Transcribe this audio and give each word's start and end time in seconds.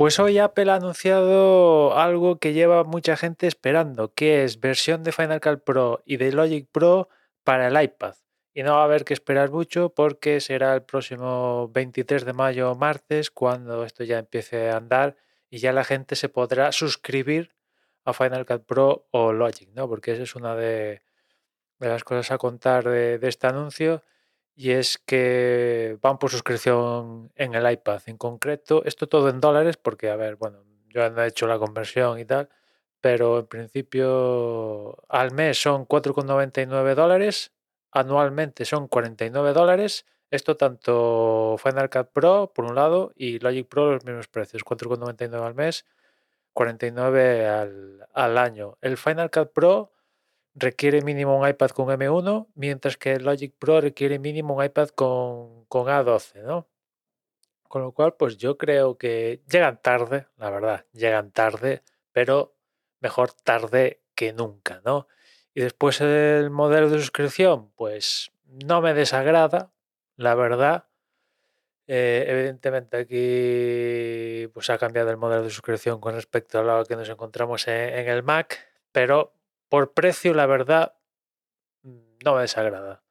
Pues 0.00 0.18
hoy 0.18 0.38
Apple 0.38 0.70
ha 0.70 0.76
anunciado 0.76 1.94
algo 1.94 2.38
que 2.38 2.54
lleva 2.54 2.84
mucha 2.84 3.18
gente 3.18 3.46
esperando, 3.46 4.14
que 4.14 4.44
es 4.44 4.58
versión 4.58 5.02
de 5.02 5.12
Final 5.12 5.42
Cut 5.42 5.62
Pro 5.62 6.00
y 6.06 6.16
de 6.16 6.32
Logic 6.32 6.66
Pro 6.72 7.10
para 7.44 7.68
el 7.68 7.84
iPad. 7.84 8.14
Y 8.54 8.62
no 8.62 8.76
va 8.76 8.80
a 8.80 8.84
haber 8.84 9.04
que 9.04 9.12
esperar 9.12 9.50
mucho 9.50 9.90
porque 9.90 10.40
será 10.40 10.74
el 10.74 10.84
próximo 10.84 11.68
23 11.74 12.24
de 12.24 12.32
mayo 12.32 12.74
martes 12.76 13.30
cuando 13.30 13.84
esto 13.84 14.02
ya 14.02 14.20
empiece 14.20 14.70
a 14.70 14.78
andar 14.78 15.18
y 15.50 15.58
ya 15.58 15.70
la 15.74 15.84
gente 15.84 16.16
se 16.16 16.30
podrá 16.30 16.72
suscribir 16.72 17.54
a 18.06 18.14
Final 18.14 18.46
Cut 18.46 18.64
Pro 18.64 19.06
o 19.10 19.34
Logic, 19.34 19.68
¿no? 19.74 19.86
Porque 19.86 20.12
esa 20.12 20.22
es 20.22 20.34
una 20.34 20.56
de, 20.56 21.02
las 21.78 22.04
cosas 22.04 22.30
a 22.30 22.38
contar 22.38 22.88
de 22.88 23.20
este 23.20 23.48
anuncio 23.48 24.02
y 24.60 24.72
es 24.72 24.98
que 24.98 25.96
van 26.02 26.18
por 26.18 26.30
suscripción 26.30 27.32
en 27.34 27.54
el 27.54 27.72
iPad 27.72 28.02
en 28.04 28.18
concreto. 28.18 28.82
Esto 28.84 29.08
todo 29.08 29.30
en 29.30 29.40
dólares 29.40 29.78
porque, 29.78 30.10
a 30.10 30.16
ver, 30.16 30.36
bueno, 30.36 30.58
yo 30.90 31.08
no 31.08 31.22
he 31.22 31.28
hecho 31.28 31.46
la 31.46 31.58
conversión 31.58 32.18
y 32.18 32.26
tal, 32.26 32.50
pero 33.00 33.38
en 33.38 33.46
principio 33.46 34.98
al 35.08 35.32
mes 35.32 35.62
son 35.62 35.86
4,99 35.86 36.94
dólares, 36.94 37.52
anualmente 37.90 38.66
son 38.66 38.86
49 38.86 39.54
dólares. 39.54 40.04
Esto 40.30 40.58
tanto 40.58 41.56
Final 41.58 41.88
Cut 41.88 42.08
Pro 42.12 42.52
por 42.54 42.66
un 42.66 42.74
lado 42.74 43.12
y 43.16 43.38
Logic 43.38 43.66
Pro 43.66 43.92
los 43.92 44.04
mismos 44.04 44.28
precios, 44.28 44.62
4,99 44.62 45.42
al 45.42 45.54
mes, 45.54 45.86
49 46.52 47.46
al, 47.46 48.06
al 48.12 48.36
año. 48.36 48.76
El 48.82 48.98
Final 48.98 49.30
Cut 49.30 49.54
Pro 49.54 49.92
requiere 50.54 51.02
mínimo 51.02 51.38
un 51.38 51.48
iPad 51.48 51.70
con 51.70 51.88
M1, 51.88 52.48
mientras 52.54 52.96
que 52.96 53.12
el 53.12 53.24
Logic 53.24 53.54
Pro 53.58 53.80
requiere 53.80 54.18
mínimo 54.18 54.56
un 54.56 54.64
iPad 54.64 54.88
con, 54.90 55.64
con 55.66 55.86
A12, 55.86 56.42
¿no? 56.42 56.68
Con 57.68 57.82
lo 57.82 57.92
cual, 57.92 58.14
pues 58.14 58.36
yo 58.36 58.58
creo 58.58 58.98
que 58.98 59.42
llegan 59.48 59.80
tarde, 59.80 60.26
la 60.36 60.50
verdad, 60.50 60.86
llegan 60.92 61.30
tarde, 61.30 61.82
pero 62.12 62.56
mejor 63.00 63.32
tarde 63.32 64.02
que 64.14 64.32
nunca, 64.32 64.82
¿no? 64.84 65.06
Y 65.54 65.60
después 65.62 66.00
el 66.00 66.50
modelo 66.50 66.90
de 66.90 66.98
suscripción, 66.98 67.70
pues 67.76 68.32
no 68.44 68.80
me 68.80 68.94
desagrada, 68.94 69.72
la 70.16 70.34
verdad. 70.34 70.86
Eh, 71.86 72.24
evidentemente 72.28 72.96
aquí 72.98 74.48
pues 74.54 74.70
ha 74.70 74.78
cambiado 74.78 75.10
el 75.10 75.16
modelo 75.16 75.42
de 75.42 75.50
suscripción 75.50 76.00
con 76.00 76.14
respecto 76.14 76.60
a 76.60 76.62
lo 76.62 76.84
que 76.84 76.94
nos 76.94 77.08
encontramos 77.08 77.66
en, 77.66 77.74
en 77.74 78.08
el 78.08 78.22
Mac, 78.22 78.58
pero 78.92 79.32
por 79.70 79.94
precio, 79.94 80.34
la 80.34 80.44
verdad, 80.46 80.96
no 81.82 82.34
me 82.34 82.42
desagrada. 82.42 83.02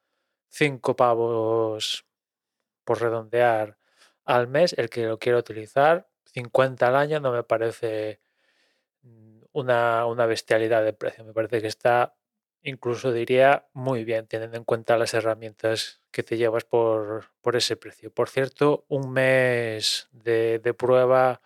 Cinco 0.49 0.95
pavos 0.95 2.05
por 2.83 3.02
redondear 3.02 3.77
al 4.25 4.47
mes, 4.47 4.73
el 4.73 4.89
que 4.89 5.05
lo 5.05 5.17
quiero 5.17 5.39
utilizar, 5.39 6.07
50 6.25 6.87
al 6.87 6.95
año 6.95 7.19
no 7.19 7.31
me 7.31 7.43
parece 7.43 8.19
una, 9.53 10.05
una 10.05 10.25
bestialidad 10.25 10.83
de 10.83 10.93
precio. 10.93 11.23
Me 11.23 11.33
parece 11.33 11.61
que 11.61 11.67
está, 11.67 12.15
incluso 12.61 13.11
diría, 13.11 13.67
muy 13.73 14.03
bien, 14.03 14.27
teniendo 14.27 14.57
en 14.57 14.65
cuenta 14.65 14.97
las 14.97 15.13
herramientas 15.13 16.02
que 16.11 16.23
te 16.23 16.37
llevas 16.37 16.65
por, 16.65 17.31
por 17.41 17.55
ese 17.55 17.77
precio. 17.77 18.11
Por 18.11 18.30
cierto, 18.30 18.85
un 18.89 19.11
mes 19.11 20.09
de, 20.11 20.59
de 20.59 20.73
prueba 20.73 21.41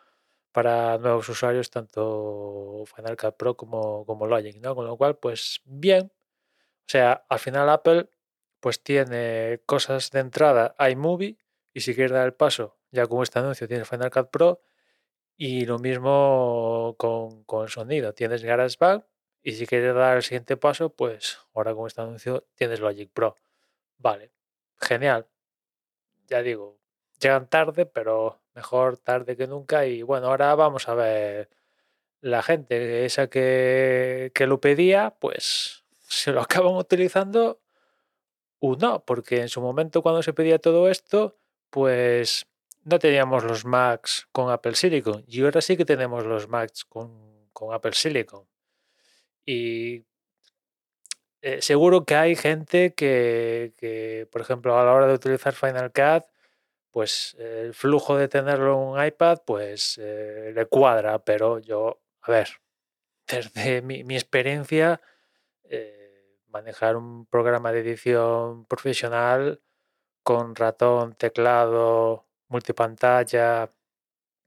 para 0.53 0.97
nuevos 0.99 1.27
usuarios, 1.27 1.69
tanto 1.71 2.85
Final 2.95 3.17
Cut 3.17 3.35
Pro 3.35 3.57
como, 3.57 4.05
como 4.05 4.27
Logic, 4.27 4.61
¿no? 4.61 4.75
Con 4.75 4.85
lo 4.85 4.95
cual, 4.97 5.17
pues 5.17 5.61
bien. 5.65 6.11
O 6.85 6.89
sea, 6.89 7.25
al 7.29 7.39
final 7.39 7.69
Apple 7.69 8.09
pues 8.59 8.81
tiene 8.81 9.61
cosas 9.65 10.11
de 10.11 10.19
entrada 10.21 10.75
iMovie 10.89 11.37
y 11.73 11.81
si 11.81 11.95
quieres 11.95 12.11
dar 12.13 12.25
el 12.25 12.33
paso, 12.33 12.77
ya 12.91 13.07
con 13.07 13.23
este 13.23 13.39
anuncio 13.39 13.67
tienes 13.67 13.89
Final 13.89 14.11
Cut 14.11 14.29
Pro 14.29 14.61
y 15.35 15.65
lo 15.65 15.79
mismo 15.79 16.95
con, 16.97 17.43
con 17.45 17.67
sonido, 17.67 18.13
tienes 18.13 18.43
GarageBand 18.43 19.03
y 19.41 19.53
si 19.53 19.67
quieres 19.67 19.95
dar 19.95 20.17
el 20.17 20.23
siguiente 20.23 20.55
paso, 20.55 20.89
pues 20.95 21.39
ahora 21.53 21.75
con 21.75 21.87
este 21.87 22.01
anuncio 22.01 22.47
tienes 22.55 22.79
Logic 22.79 23.11
Pro. 23.11 23.35
Vale, 23.97 24.31
genial. 24.77 25.27
Ya 26.27 26.41
digo, 26.41 26.79
llegan 27.23 27.47
tarde, 27.49 27.85
pero 27.85 28.39
mejor 28.55 28.97
tarde 28.97 29.35
que 29.37 29.47
nunca. 29.47 29.85
Y 29.85 30.03
bueno, 30.03 30.27
ahora 30.27 30.53
vamos 30.55 30.87
a 30.89 30.95
ver 30.95 31.49
la 32.21 32.41
gente, 32.43 33.05
esa 33.05 33.27
que, 33.27 34.31
que 34.33 34.47
lo 34.47 34.61
pedía, 34.61 35.15
pues 35.19 35.83
se 36.07 36.31
lo 36.31 36.41
acaban 36.41 36.75
utilizando 36.75 37.59
o 38.59 38.75
no, 38.77 39.03
porque 39.05 39.41
en 39.41 39.49
su 39.49 39.61
momento 39.61 40.01
cuando 40.01 40.23
se 40.23 40.33
pedía 40.33 40.59
todo 40.59 40.89
esto, 40.89 41.37
pues 41.69 42.47
no 42.85 42.99
teníamos 42.99 43.43
los 43.43 43.65
Macs 43.65 44.27
con 44.31 44.51
Apple 44.51 44.75
Silicon. 44.75 45.23
Y 45.27 45.43
ahora 45.43 45.61
sí 45.61 45.75
que 45.77 45.85
tenemos 45.85 46.25
los 46.25 46.47
Macs 46.47 46.85
con, 46.85 47.49
con 47.51 47.73
Apple 47.73 47.93
Silicon. 47.93 48.45
Y 49.45 50.05
eh, 51.41 51.61
seguro 51.61 52.05
que 52.05 52.15
hay 52.15 52.35
gente 52.35 52.93
que, 52.93 53.73
que, 53.77 54.27
por 54.31 54.41
ejemplo, 54.41 54.79
a 54.79 54.85
la 54.85 54.93
hora 54.93 55.07
de 55.07 55.13
utilizar 55.15 55.53
Final 55.53 55.91
Cut, 55.91 56.23
pues 56.93 57.35
el 57.39 57.73
flujo 57.73 58.15
de 58.17 58.27
tenerlo 58.27 58.73
en 58.73 58.79
un 58.79 59.03
iPad, 59.03 59.39
pues 59.45 59.97
eh, 59.99 60.51
le 60.53 60.67
cuadra, 60.67 61.17
pero 61.25 61.57
yo, 61.57 62.03
a 62.21 62.31
ver, 62.31 62.49
desde 63.27 63.81
mi, 63.81 64.03
mi 64.03 64.15
experiencia, 64.15 65.01
eh, 65.63 66.37
manejar 66.49 66.95
un 66.95 67.25
programa 67.25 67.71
de 67.71 67.79
edición 67.79 68.65
profesional 68.65 69.59
con 70.21 70.55
ratón, 70.55 71.15
teclado, 71.15 72.27
multipantalla, 72.47 73.71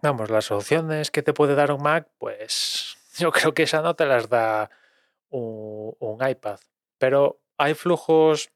vamos, 0.01 0.31
las 0.31 0.53
opciones 0.53 1.11
que 1.11 1.23
te 1.23 1.33
puede 1.33 1.57
dar 1.57 1.73
un 1.73 1.83
Mac, 1.83 2.09
pues 2.17 2.97
yo 3.19 3.33
creo 3.33 3.55
que 3.55 3.65
esa 3.65 3.83
no 3.83 3.97
te 3.97 4.07
las 4.07 4.29
da 4.29 4.71
un, 5.31 5.97
un 5.99 6.29
iPad. 6.29 6.61
Pero 6.99 7.41
hay 7.59 7.75
flujos 7.75 8.53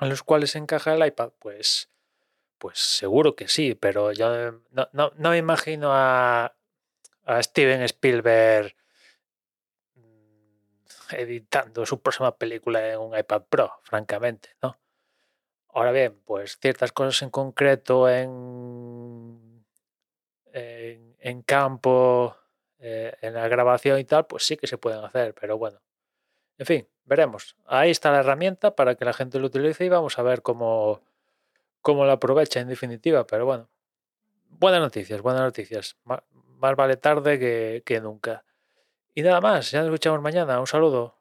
en 0.00 0.08
los 0.08 0.22
cuales 0.22 0.54
encaja 0.54 0.94
el 0.94 1.04
iPad, 1.04 1.32
pues 1.40 1.90
pues 2.64 2.78
seguro 2.78 3.36
que 3.36 3.46
sí, 3.46 3.74
pero 3.74 4.12
yo 4.12 4.52
no, 4.70 4.88
no, 4.92 5.12
no 5.16 5.30
me 5.30 5.36
imagino 5.36 5.90
a, 5.92 6.56
a, 7.26 7.42
Steven 7.42 7.82
Spielberg 7.82 8.74
mm, 9.96 11.14
editando 11.14 11.84
su 11.84 12.00
próxima 12.00 12.34
película 12.34 12.90
en 12.90 13.00
un 13.00 13.18
iPad 13.18 13.42
Pro, 13.50 13.70
francamente, 13.82 14.56
¿no? 14.62 14.78
Ahora 15.74 15.92
bien, 15.92 16.18
pues 16.24 16.56
ciertas 16.58 16.90
cosas 16.92 17.20
en 17.20 17.28
concreto 17.28 18.08
en, 18.08 19.62
en, 20.50 21.42
campo, 21.42 22.34
eh, 22.78 23.14
en 23.20 23.34
la 23.34 23.46
grabación 23.46 23.98
y 23.98 24.04
tal, 24.04 24.24
pues 24.24 24.46
sí 24.46 24.56
que 24.56 24.66
se 24.66 24.78
pueden 24.78 25.04
hacer, 25.04 25.34
pero 25.38 25.58
bueno. 25.58 25.82
En 26.56 26.64
fin, 26.64 26.88
veremos. 27.04 27.56
Ahí 27.66 27.90
está 27.90 28.10
la 28.10 28.20
herramienta 28.20 28.74
para 28.74 28.94
que 28.94 29.04
la 29.04 29.12
gente 29.12 29.38
lo 29.38 29.48
utilice 29.48 29.84
y 29.84 29.90
vamos 29.90 30.18
a 30.18 30.22
ver 30.22 30.40
cómo 30.40 31.02
cómo 31.84 32.06
la 32.06 32.14
aprovecha 32.14 32.60
en 32.60 32.68
definitiva, 32.68 33.26
pero 33.26 33.44
bueno, 33.44 33.68
buenas 34.48 34.80
noticias, 34.80 35.20
buenas 35.20 35.42
noticias. 35.42 35.98
Más, 36.04 36.22
vale 36.76 36.96
tarde 36.96 37.38
que, 37.38 37.82
que 37.84 38.00
nunca. 38.00 38.42
Y 39.14 39.22
nada 39.22 39.40
más, 39.42 39.70
ya 39.70 39.80
nos 39.80 39.88
escuchamos 39.88 40.22
mañana. 40.22 40.58
Un 40.58 40.66
saludo. 40.66 41.18